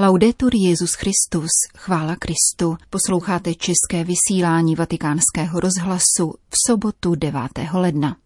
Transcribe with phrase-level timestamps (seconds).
[0.00, 2.76] Laudetur Jezus Christus, chvála Kristu.
[2.90, 7.42] Posloucháte české vysílání Vatikánského rozhlasu v sobotu 9.
[7.72, 8.16] ledna.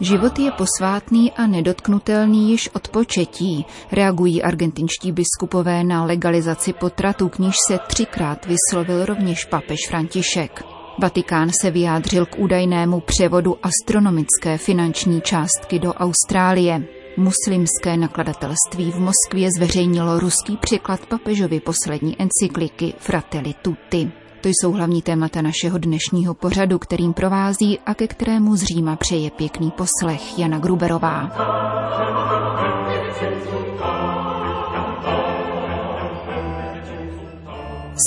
[0.00, 7.38] Život je posvátný a nedotknutelný již od početí, reagují argentinští biskupové na legalizaci potratu, k
[7.38, 10.62] níž se třikrát vyslovil rovněž papež František.
[10.98, 16.82] Vatikán se vyjádřil k údajnému převodu astronomické finanční částky do Austrálie.
[17.16, 24.12] Muslimské nakladatelství v Moskvě zveřejnilo ruský překlad papežovy poslední encykliky Fratelli Tutti.
[24.40, 29.30] To jsou hlavní témata našeho dnešního pořadu, kterým provází a ke kterému z Říma přeje
[29.30, 31.30] pěkný poslech Jana Gruberová.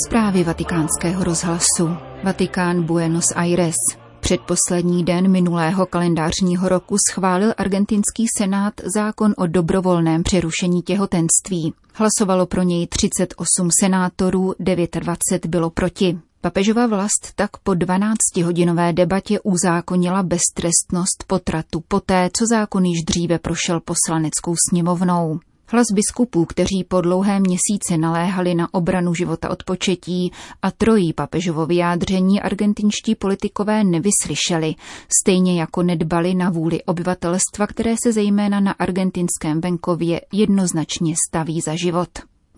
[0.06, 1.96] Zprávy vatikánského rozhlasu.
[2.24, 4.01] Vatikán Buenos Aires.
[4.22, 11.74] Předposlední den minulého kalendářního roku schválil argentinský senát zákon o dobrovolném přerušení těhotenství.
[11.94, 16.18] Hlasovalo pro něj 38 senátorů, 29 bylo proti.
[16.40, 23.80] Papežova vlast tak po 12-hodinové debatě uzákonila beztrestnost potratu poté, co zákon již dříve prošel
[23.80, 25.40] poslaneckou sněmovnou.
[25.74, 31.66] Hlas biskupů, kteří po dlouhé měsíce naléhali na obranu života od početí a trojí papežovo
[31.66, 34.74] vyjádření argentinští politikové nevyslyšeli,
[35.22, 41.76] stejně jako nedbali na vůli obyvatelstva, které se zejména na argentinském venkově jednoznačně staví za
[41.76, 42.08] život.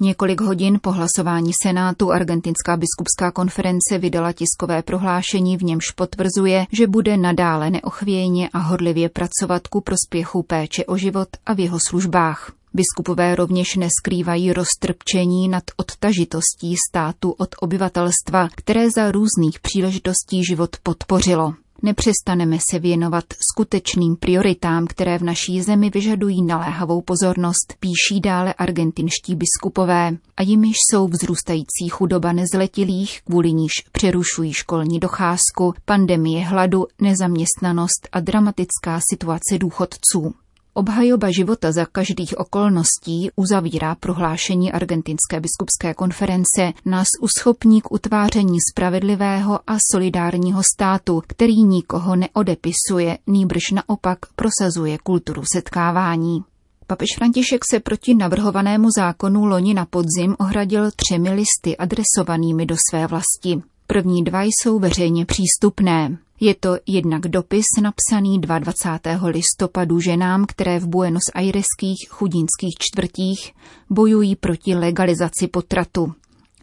[0.00, 6.86] Několik hodin po hlasování Senátu Argentinská biskupská konference vydala tiskové prohlášení, v němž potvrzuje, že
[6.86, 12.52] bude nadále neochvějně a hodlivě pracovat ku prospěchu péče o život a v jeho službách.
[12.76, 21.54] Biskupové rovněž neskrývají roztrpčení nad odtažitostí státu od obyvatelstva, které za různých příležitostí život podpořilo.
[21.82, 29.36] Nepřestaneme se věnovat skutečným prioritám, které v naší zemi vyžadují naléhavou pozornost, píší dále argentinští
[29.36, 38.08] biskupové, a jimiž jsou vzrůstající chudoba nezletilých, kvůli níž přerušují školní docházku, pandemie hladu, nezaměstnanost
[38.12, 40.34] a dramatická situace důchodců.
[40.76, 49.60] Obhajoba života za každých okolností uzavírá prohlášení Argentinské biskupské konference nás uschopní k utváření spravedlivého
[49.66, 56.44] a solidárního státu, který nikoho neodepisuje, nýbrž naopak prosazuje kulturu setkávání.
[56.86, 63.06] Papež František se proti navrhovanému zákonu loni na podzim ohradil třemi listy adresovanými do své
[63.06, 63.62] vlasti.
[63.86, 66.18] První dva jsou veřejně přístupné.
[66.40, 69.28] Je to jednak dopis napsaný 22.
[69.28, 73.52] listopadu ženám, které v Buenos Aireských chudinských čtvrtích
[73.90, 76.12] bojují proti legalizaci potratu.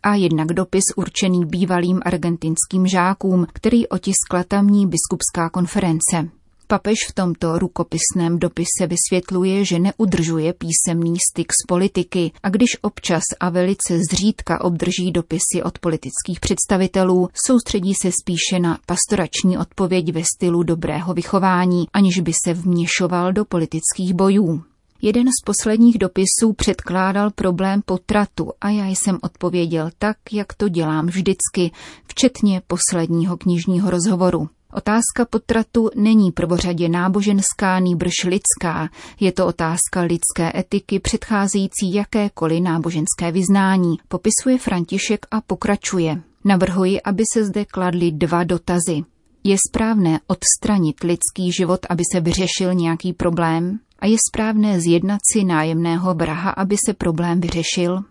[0.04, 6.41] A jednak dopis určený bývalým argentinským žákům, který otiskla tamní biskupská konference.
[6.72, 13.22] Papež v tomto rukopisném dopise vysvětluje, že neudržuje písemný styk s politiky a když občas
[13.40, 20.22] a velice zřídka obdrží dopisy od politických představitelů, soustředí se spíše na pastorační odpověď ve
[20.36, 24.64] stylu dobrého vychování, aniž by se vměšoval do politických bojů.
[25.02, 31.08] Jeden z posledních dopisů předkládal problém potratu a já jsem odpověděl tak, jak to dělám
[31.08, 31.72] vždycky,
[32.08, 34.50] včetně posledního knižního rozhovoru.
[34.74, 38.90] Otázka potratu není prvořadě náboženská, nýbrž lidská.
[39.20, 46.22] Je to otázka lidské etiky předcházející jakékoliv náboženské vyznání, popisuje František a pokračuje.
[46.46, 49.04] Navrhuji, aby se zde kladly dva dotazy.
[49.44, 53.80] Je správné odstranit lidský život, aby se vyřešil nějaký problém?
[54.00, 58.04] A je správné zjednat si nájemného braha, aby se problém vyřešil?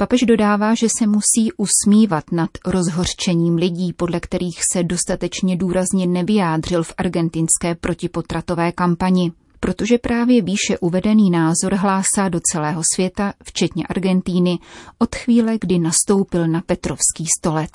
[0.00, 6.82] Papež dodává, že se musí usmívat nad rozhořčením lidí, podle kterých se dostatečně důrazně nevyjádřil
[6.82, 14.58] v argentinské protipotratové kampani, protože právě výše uvedený názor hlásá do celého světa, včetně Argentíny,
[14.98, 17.70] od chvíle, kdy nastoupil na Petrovský stolec.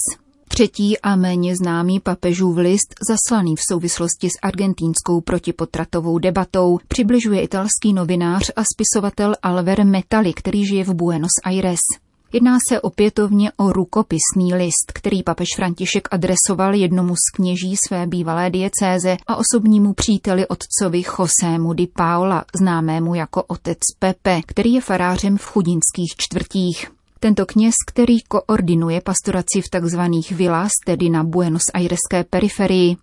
[0.48, 7.94] Třetí a méně známý papežův list, zaslaný v souvislosti s argentínskou protipotratovou debatou, přibližuje italský
[7.94, 12.05] novinář a spisovatel Alver Metali, který žije v Buenos Aires.
[12.36, 18.50] Jedná se opětovně o rukopisný list, který papež František adresoval jednomu z kněží své bývalé
[18.50, 25.38] diecéze a osobnímu příteli otcovi Josému di Paola, známému jako otec Pepe, který je farářem
[25.38, 26.92] v chudinských čtvrtích.
[27.20, 30.00] Tento kněz, který koordinuje pastoraci v tzv.
[30.36, 32.98] villas, tedy na Buenos Aireské periferii,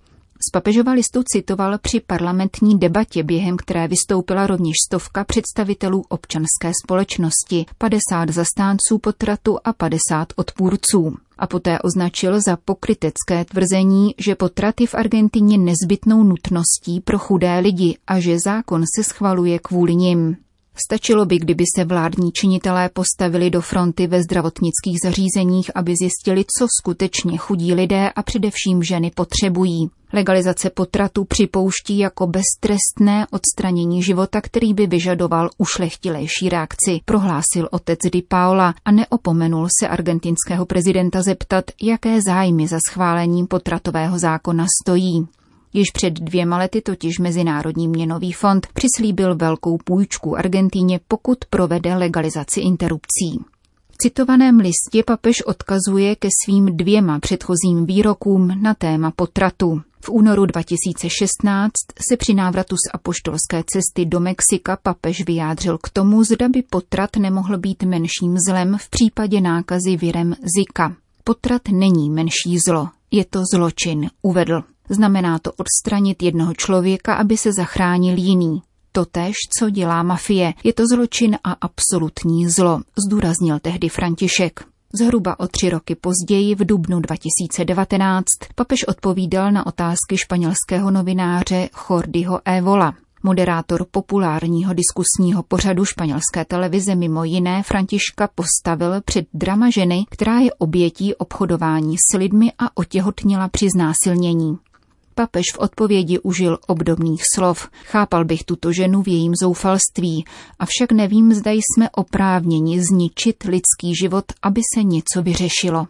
[0.48, 7.66] Z papežova listu citoval při parlamentní debatě, během které vystoupila rovněž stovka představitelů občanské společnosti,
[7.78, 11.16] 50 zastánců potratu a 50 odpůrců.
[11.38, 17.58] A poté označil za pokrytecké tvrzení, že potrat je v Argentině nezbytnou nutností pro chudé
[17.58, 20.36] lidi a že zákon se schvaluje kvůli nim.
[20.74, 26.66] Stačilo by, kdyby se vládní činitelé postavili do fronty ve zdravotnických zařízeních, aby zjistili, co
[26.80, 29.90] skutečně chudí lidé a především ženy potřebují.
[30.12, 38.22] Legalizace potratu připouští jako beztrestné odstranění života, který by vyžadoval ušlechtilejší reakci, prohlásil otec Di
[38.22, 45.26] Paola a neopomenul se argentinského prezidenta zeptat, jaké zájmy za schválením potratového zákona stojí.
[45.72, 52.60] Již před dvěma lety totiž Mezinárodní měnový fond přislíbil velkou půjčku Argentíně, pokud provede legalizaci
[52.60, 53.38] interrupcí.
[53.92, 59.82] V citovaném listě papež odkazuje ke svým dvěma předchozím výrokům na téma potratu.
[60.04, 61.72] V únoru 2016
[62.10, 67.16] se při návratu z apoštolské cesty do Mexika papež vyjádřil k tomu, zda by potrat
[67.16, 70.96] nemohl být menším zlem v případě nákazy virem Zika.
[71.24, 74.62] Potrat není menší zlo, je to zločin, uvedl.
[74.90, 78.62] Znamená to odstranit jednoho člověka, aby se zachránil jiný.
[78.92, 84.64] Totež, co dělá mafie, je to zločin a absolutní zlo, zdůraznil tehdy František.
[84.94, 88.24] Zhruba o tři roky později, v dubnu 2019,
[88.54, 92.94] papež odpovídal na otázky španělského novináře Jordiho Evola.
[93.22, 100.54] Moderátor populárního diskusního pořadu španělské televize mimo jiné Františka postavil před drama ženy, která je
[100.54, 104.58] obětí obchodování s lidmi a otěhotnila při znásilnění.
[105.14, 107.68] Papež v odpovědi užil obdobných slov.
[107.84, 110.24] Chápal bych tuto ženu v jejím zoufalství,
[110.58, 115.86] avšak nevím, zda jsme oprávněni zničit lidský život, aby se něco vyřešilo.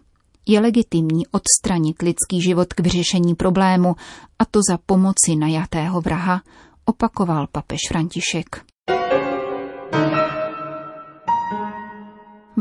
[0.47, 3.97] Je legitimní odstranit lidský život k vyřešení problému,
[4.39, 6.43] a to za pomoci najatého vraha,
[6.85, 8.72] opakoval papež František.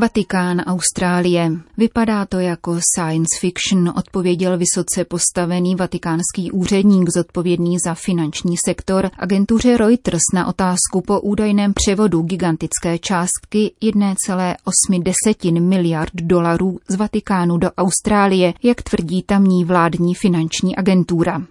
[0.02, 1.52] Vatikán, Austrálie.
[1.76, 9.76] Vypadá to jako science fiction, odpověděl vysoce postavený vatikánský úředník zodpovědný za finanční sektor agentuře
[9.76, 18.54] Reuters na otázku po údajném převodu gigantické částky 1,8 miliard dolarů z Vatikánu do Austrálie,
[18.62, 21.42] jak tvrdí tamní vládní finanční agentura.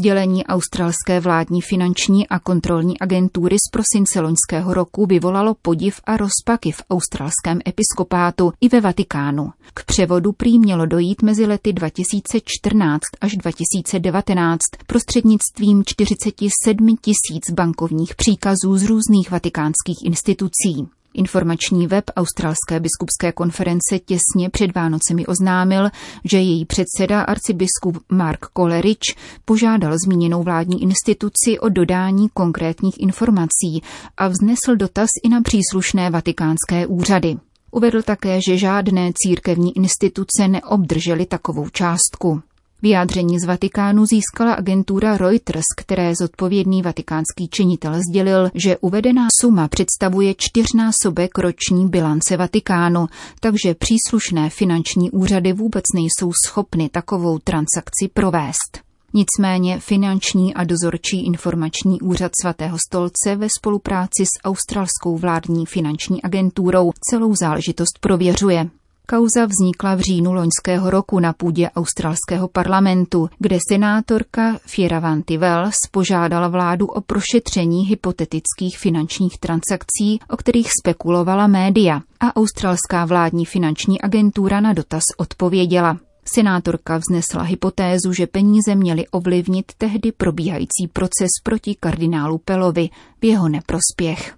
[0.00, 6.72] Sdělení australské vládní finanční a kontrolní agentury z prosince loňského roku vyvolalo podiv a rozpaky
[6.72, 9.50] v australském episkopátu i ve Vatikánu.
[9.74, 18.76] K převodu prý mělo dojít mezi lety 2014 až 2019 prostřednictvím 47 tisíc bankovních příkazů
[18.76, 20.88] z různých vatikánských institucí.
[21.14, 25.90] Informační web Australské biskupské konference těsně před Vánocemi oznámil,
[26.24, 33.82] že její předseda arcibiskup Mark Coleridge požádal zmíněnou vládní instituci o dodání konkrétních informací
[34.16, 37.36] a vznesl dotaz i na příslušné vatikánské úřady.
[37.70, 42.42] Uvedl také, že žádné církevní instituce neobdržely takovou částku.
[42.82, 50.34] Vyjádření z Vatikánu získala agentura Reuters, které zodpovědný vatikánský činitel sdělil, že uvedená suma představuje
[50.38, 53.06] čtyřnásobek roční bilance Vatikánu,
[53.40, 58.80] takže příslušné finanční úřady vůbec nejsou schopny takovou transakci provést.
[59.14, 66.92] Nicméně finanční a dozorčí informační úřad svatého stolce ve spolupráci s australskou vládní finanční agenturou
[67.10, 68.70] celou záležitost prověřuje.
[69.06, 76.48] Kauza vznikla v říjnu loňského roku na půdě australského parlamentu, kde senátorka Fierravanti Wells požádala
[76.48, 84.60] vládu o prošetření hypotetických finančních transakcí, o kterých spekulovala média a australská vládní finanční agentura
[84.60, 85.98] na dotaz odpověděla.
[86.24, 92.88] Senátorka vznesla hypotézu, že peníze měly ovlivnit tehdy probíhající proces proti kardinálu Pelovi
[93.20, 94.34] v jeho neprospěch.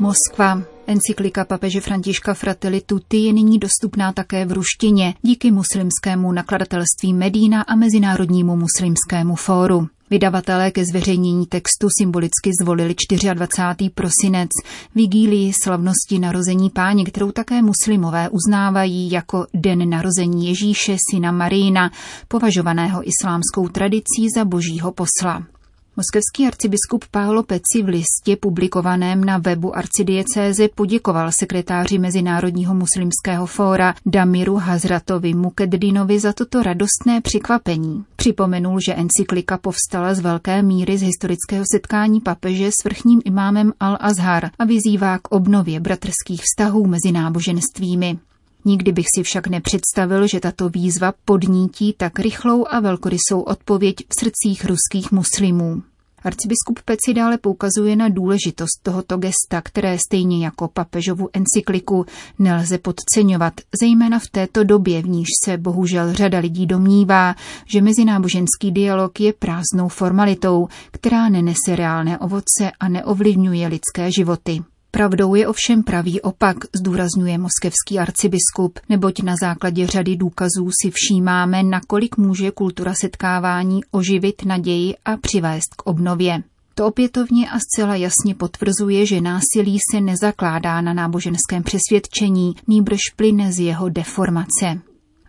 [0.00, 0.62] Moskva.
[0.86, 7.62] Encyklika papeže Františka Fratelli Tutti je nyní dostupná také v ruštině díky muslimskému nakladatelství Medina
[7.62, 9.88] a Mezinárodnímu muslimskému fóru.
[10.10, 12.94] Vydavatelé ke zveřejnění textu symbolicky zvolili
[13.34, 13.90] 24.
[13.94, 14.50] prosinec,
[14.94, 21.90] vigílii slavnosti narození páně, kterou také muslimové uznávají jako den narození Ježíše, syna Marína,
[22.28, 25.57] považovaného islámskou tradicí za božího posla.
[25.98, 33.94] Moskevský arcibiskup Paolo Peci v listě publikovaném na webu arcidiecéze poděkoval sekretáři Mezinárodního muslimského fóra
[34.06, 38.04] Damiru Hazratovi Mukeddinovi za toto radostné překvapení.
[38.16, 44.50] Připomenul, že encyklika povstala z velké míry z historického setkání papeže s vrchním imámem Al-Azhar
[44.58, 48.18] a vyzývá k obnově bratrských vztahů mezi náboženstvími.
[48.64, 54.20] Nikdy bych si však nepředstavil, že tato výzva podnítí tak rychlou a velkorysou odpověď v
[54.20, 55.82] srdcích ruských muslimů.
[56.22, 62.06] Arcibiskup Peci dále poukazuje na důležitost tohoto gesta, které stejně jako papežovu encykliku
[62.38, 67.34] nelze podceňovat, zejména v této době, v níž se bohužel řada lidí domnívá,
[67.66, 74.62] že mezináboženský dialog je prázdnou formalitou, která nenese reálné ovoce a neovlivňuje lidské životy.
[74.90, 81.62] Pravdou je ovšem pravý opak, zdůrazňuje moskevský arcibiskup, neboť na základě řady důkazů si všímáme,
[81.62, 86.42] nakolik může kultura setkávání oživit naději a přivést k obnově.
[86.74, 93.52] To opětovně a zcela jasně potvrzuje, že násilí se nezakládá na náboženském přesvědčení, nýbrž plyne
[93.52, 94.80] z jeho deformace.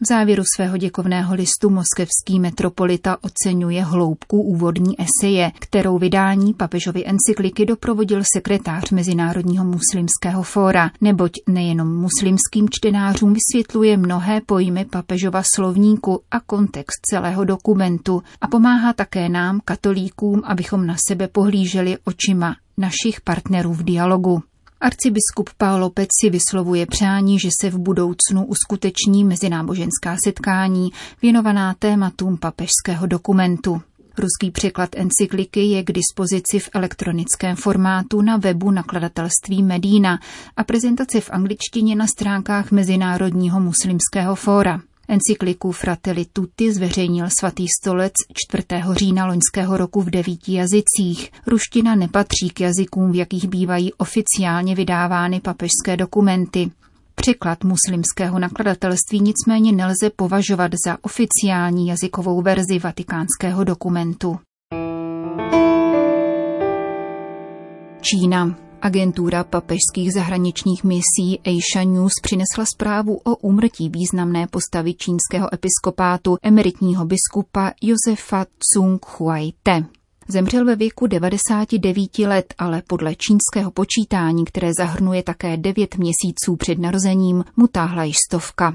[0.02, 7.66] V závěru svého děkovného listu moskevský metropolita oceňuje hloubku úvodní eseje, kterou vydání papežovy encykliky
[7.66, 16.40] doprovodil sekretář Mezinárodního muslimského fóra, neboť nejenom muslimským čtenářům vysvětluje mnohé pojmy papežova slovníku a
[16.40, 23.74] kontext celého dokumentu a pomáhá také nám, katolíkům, abychom na sebe pohlíželi očima našich partnerů
[23.74, 24.44] v dialogu.
[24.82, 30.90] Arcibiskup Paolo Peci vyslovuje přání, že se v budoucnu uskuteční mezináboženská setkání
[31.22, 33.82] věnovaná tématům papežského dokumentu.
[34.18, 40.20] Ruský překlad encykliky je k dispozici v elektronickém formátu na webu nakladatelství Medina
[40.58, 44.82] a prezentace v angličtině na stránkách Mezinárodního muslimského fóra.
[45.10, 48.64] Encykliku Fratelli Tutti zveřejnil svatý stolec 4.
[48.92, 51.32] října loňského roku v devíti jazycích.
[51.48, 56.72] Ruština nepatří k jazykům, v jakých bývají oficiálně vydávány papežské dokumenty.
[57.16, 64.40] Překlad muslimského nakladatelství nicméně nelze považovat za oficiální jazykovou verzi vatikánského dokumentu.
[68.02, 68.69] Čína.
[68.82, 77.06] Agentura papežských zahraničních misí Asia News přinesla zprávu o úmrtí významné postavy čínského episkopátu emeritního
[77.06, 79.86] biskupa Josefa Tsung Huaite.
[80.28, 86.80] Zemřel ve věku 99 let, ale podle čínského počítání, které zahrnuje také 9 měsíců před
[86.80, 88.74] narozením, mu táhla již stovka.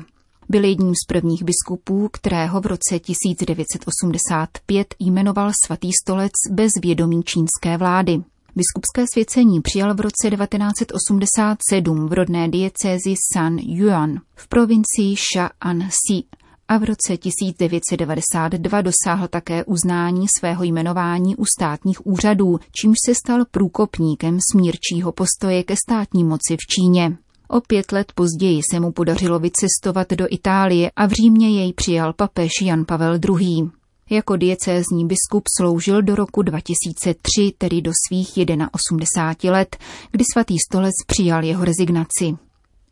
[0.49, 7.79] Byl jedním z prvních biskupů, kterého v roce 1985 jmenoval svatý stolec bez vědomí čínské
[7.79, 8.23] vlády.
[8.57, 16.23] Biskupské svěcení přijal v roce 1987 v rodné diecézi San Yuan v provincii Shaanxi
[16.69, 23.45] a v roce 1992 dosáhl také uznání svého jmenování u státních úřadů, čímž se stal
[23.51, 27.17] průkopníkem smírčího postoje ke státní moci v Číně.
[27.49, 32.13] O pět let později se mu podařilo vycestovat do Itálie a v Římě jej přijal
[32.13, 33.71] papež Jan Pavel II.
[34.11, 38.39] Jako diecézní biskup sloužil do roku 2003, tedy do svých
[38.73, 39.77] 81 let,
[40.11, 42.37] kdy svatý stolec přijal jeho rezignaci.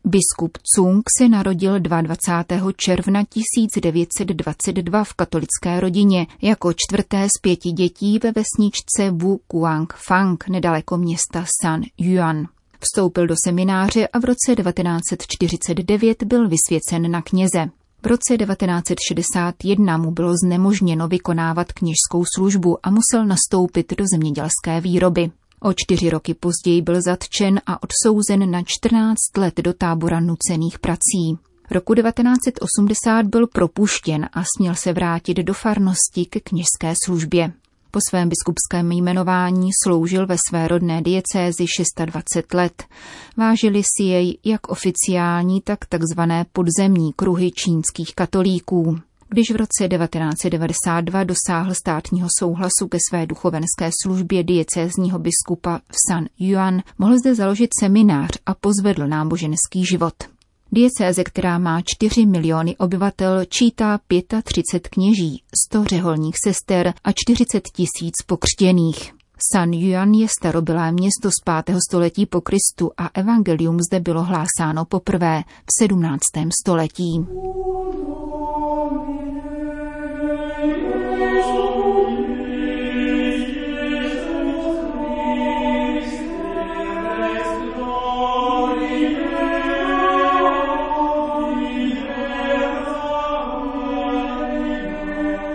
[0.05, 2.71] Biskup Cung se narodil 22.
[2.71, 10.47] června 1922 v katolické rodině jako čtvrté z pěti dětí ve vesničce Wu Kuang Fang
[10.47, 12.47] nedaleko města San Yuan.
[12.79, 17.82] Vstoupil do semináře a v roce 1949 byl vysvěcen na kněze.
[18.03, 25.31] V roce 1961 mu bylo znemožněno vykonávat kněžskou službu a musel nastoupit do zemědělské výroby.
[25.59, 31.37] O čtyři roky později byl zatčen a odsouzen na 14 let do tábora nucených prací.
[31.71, 37.53] Roku 1980 byl propuštěn a směl se vrátit do farnosti ke kněžské službě.
[37.95, 42.83] Po svém biskupském jmenování sloužil ve své rodné diecézi 620 let.
[43.37, 48.99] Vážili si jej jak oficiální, tak takzvané podzemní kruhy čínských katolíků.
[49.29, 56.25] Když v roce 1992 dosáhl státního souhlasu ke své duchovenské službě diecézního biskupa v San
[56.39, 60.32] Yuan, mohl zde založit seminář a pozvedl náboženský život.
[60.75, 63.99] Diecéze, která má 4 miliony obyvatel, čítá
[64.43, 69.13] 35 kněží, 100 řeholních sester a 40 tisíc pokřtěných.
[69.53, 71.77] San Yuan je starobylé město z 5.
[71.89, 76.21] století po Kristu a evangelium zde bylo hlásáno poprvé v 17.
[76.61, 77.25] století.